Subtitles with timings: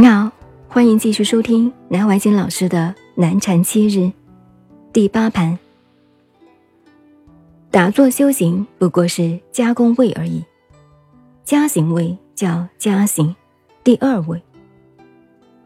[0.00, 0.30] 您好，
[0.68, 4.12] 欢迎继续收听南怀瑾老师的南禅七日
[4.92, 5.58] 第八盘。
[7.72, 10.44] 打坐修行不过是加工位而已，
[11.44, 13.34] 加行位叫加行，
[13.82, 14.40] 第二位。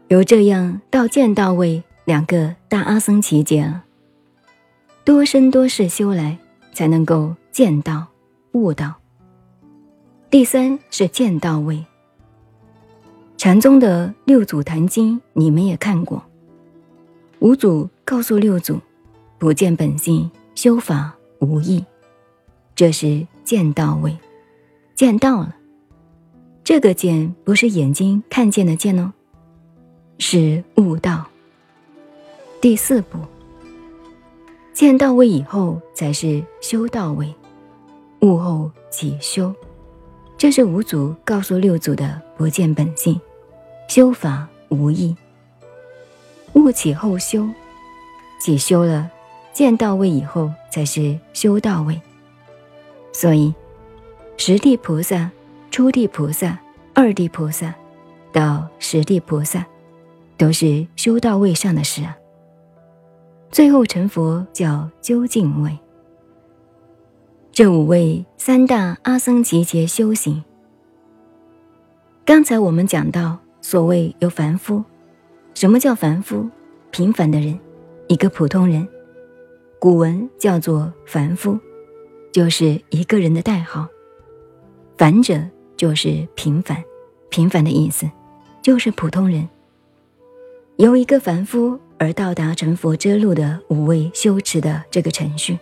[0.07, 3.83] 由这样到见到位，两个大阿僧祇劫了。
[5.03, 6.39] 多生多世修来，
[6.73, 8.07] 才能够见到
[8.53, 8.95] 悟道。
[10.31, 11.85] 第三是见到位。
[13.43, 16.23] 禅宗的六祖坛经，你们也看过。
[17.39, 18.79] 五祖告诉六祖
[19.37, 21.83] ：“不见本性，修法无益。”
[22.73, 24.17] 这是见到位，
[24.95, 25.53] 见到了。
[26.63, 29.11] 这个见不是眼睛看见的见哦，
[30.19, 31.25] 是悟道。
[32.61, 33.17] 第四步，
[34.71, 37.35] 见到位以后才是修到位，
[38.21, 39.53] 悟后起修。
[40.37, 43.19] 这是五祖告诉六祖的不见本性。
[43.87, 45.15] 修法无益，
[46.53, 47.47] 悟起后修，
[48.41, 49.07] 起修了，
[49.51, 52.01] 见到位以后才是修到位。
[53.11, 53.53] 所以，
[54.35, 55.29] 十地菩萨、
[55.69, 56.57] 初地菩萨、
[56.95, 57.71] 二地菩萨
[58.31, 59.63] 到十地菩萨，
[60.37, 62.17] 都是修到位上的事啊。
[63.51, 65.77] 最后成佛叫究竟位。
[67.51, 70.43] 这五位三大阿僧祇劫修行，
[72.25, 73.42] 刚才我们讲到。
[73.63, 74.83] 所谓有凡夫，
[75.55, 76.49] 什么叫凡夫？
[76.91, 77.57] 平凡的人，
[78.07, 78.85] 一个普通人。
[79.79, 81.57] 古文叫做凡夫，
[82.31, 83.87] 就是一个人的代号。
[84.97, 85.41] 凡者
[85.77, 86.83] 就是平凡，
[87.29, 88.07] 平凡的意思，
[88.61, 89.47] 就是普通人。
[90.75, 95.57] 由一个凡夫而到达成佛之路的五位修持的这个程序。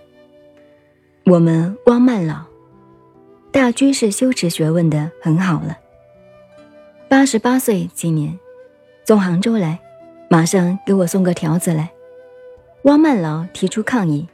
[1.26, 2.46] 我们汪曼老
[3.52, 5.78] 大居士修持学问的很好了。
[7.12, 8.40] 八十八岁，今年
[9.04, 9.78] 从杭州来，
[10.30, 11.92] 马上给我送个条子来。
[12.86, 14.26] 汪曼老提出抗议，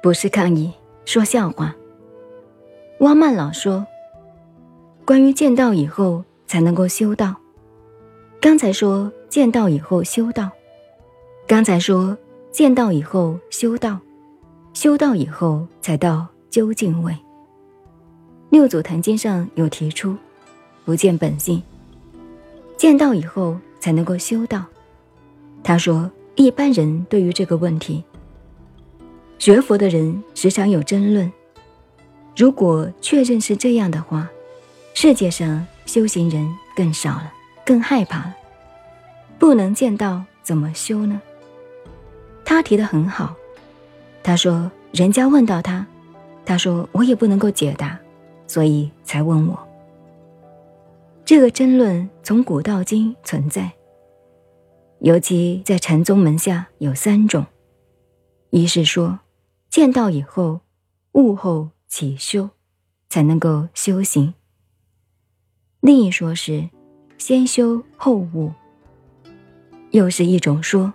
[0.00, 0.72] 不是抗议，
[1.04, 1.74] 说笑话。
[3.00, 3.84] 汪曼老说
[5.04, 7.34] ：“关于见到以后才能够修道，
[8.40, 10.52] 刚才说见到以后修道，
[11.48, 12.16] 刚才说
[12.52, 13.98] 见到以后修道，
[14.72, 17.12] 修道以后才到究竟位。
[18.50, 20.16] 六祖坛经上有提出，
[20.84, 21.60] 不见本性。”
[22.82, 24.64] 见到以后才能够修道。
[25.62, 28.02] 他说：“一般人对于这个问题，
[29.38, 31.32] 学佛的人时常有争论。
[32.36, 34.28] 如果确认是这样的话，
[34.94, 36.44] 世界上修行人
[36.74, 37.32] 更少了，
[37.64, 38.34] 更害怕了。
[39.38, 41.22] 不能见到怎么修呢？”
[42.44, 43.36] 他提的很好。
[44.24, 45.86] 他说：“人家问到他，
[46.44, 47.96] 他说我也不能够解答，
[48.48, 49.56] 所以才问我。”
[51.24, 53.72] 这个争论从古到今存在，
[54.98, 57.46] 尤其在禅宗门下有三种：
[58.50, 59.20] 一是说
[59.70, 60.60] 见到以后
[61.12, 62.50] 悟后起修，
[63.08, 64.34] 才能够修行；
[65.80, 66.68] 另一说是
[67.18, 68.52] 先修后悟；
[69.92, 70.92] 又是一种说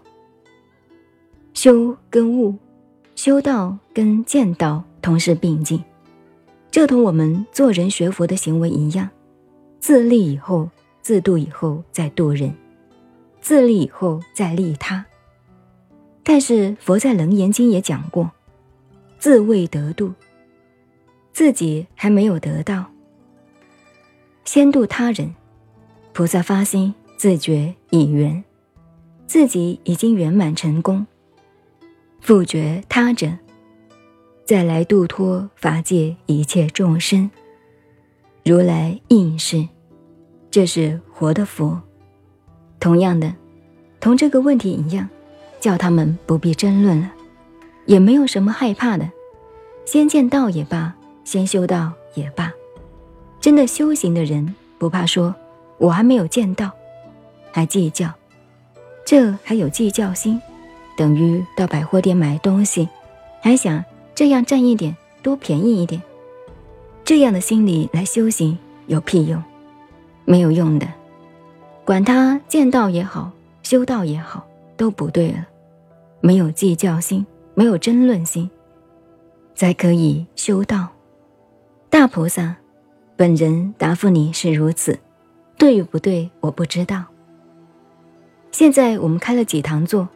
[1.53, 2.53] 修跟悟、
[3.15, 5.81] 修道跟见道同时并进，
[6.69, 9.09] 这同我们做人学佛的行为一样。
[9.79, 10.69] 自立以后，
[11.01, 12.51] 自度以后再度人；
[13.41, 15.05] 自立以后再利他。
[16.23, 18.29] 但是佛在《楞严经》也讲过，
[19.17, 20.13] 自未得度，
[21.31, 22.85] 自己还没有得到，
[24.43, 25.33] 先度他人。
[26.11, 28.43] 菩萨发心，自觉已圆，
[29.27, 31.05] 自己已经圆满成功，
[32.19, 33.37] 复觉他者，
[34.43, 37.29] 再来度脱法界一切众生。
[38.47, 39.67] 如来应是，
[40.49, 41.81] 这是活的佛。
[42.79, 43.33] 同样的，
[43.99, 45.09] 同这个问题一样，
[45.59, 47.11] 叫他们不必争论了，
[47.87, 49.11] 也没有什么害怕的。
[49.83, 50.95] 先见道也罢，
[51.25, 52.49] 先修道也罢，
[53.41, 55.35] 真的修行的人不怕说，
[55.77, 56.71] 我还没有见到，
[57.51, 58.13] 还计较，
[59.05, 60.41] 这还有计较心，
[60.95, 62.87] 等于到百货店买东西，
[63.41, 63.83] 还想
[64.15, 66.01] 这样占一点，多便宜一点。
[67.07, 68.57] 这样的心理来修行
[68.87, 69.41] 有屁用？
[70.25, 70.85] 没有用的。
[71.85, 73.31] 管他见道也好，
[73.63, 74.45] 修道也好，
[74.75, 75.47] 都不对了。
[76.19, 78.49] 没有计较心，没有争论心，
[79.55, 80.89] 才可以修道。
[81.89, 82.57] 大菩萨
[83.15, 84.99] 本人答复你是如此，
[85.57, 87.05] 对与不对我不知道。
[88.51, 90.09] 现在我们开了几堂座，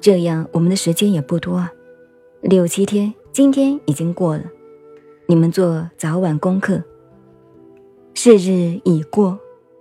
[0.00, 1.70] 这样我们的时间也不多啊，
[2.40, 4.42] 六七天，今天已经过了。
[5.32, 6.82] 你们做早晚功课。
[8.12, 9.40] 是日已过，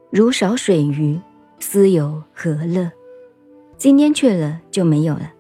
[0.09, 1.19] 如少水鱼，
[1.59, 2.89] 思有何乐？
[3.77, 5.33] 今天去了就没有了，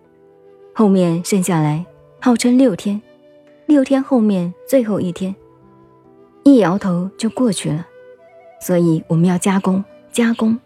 [0.75, 1.85] 后面剩下来
[2.19, 3.01] 号称六天，
[3.67, 5.33] 六天后面最后一天，
[6.43, 7.87] 一摇头就过去了。
[8.59, 9.81] 所以我们要加工，
[10.11, 10.59] 加工。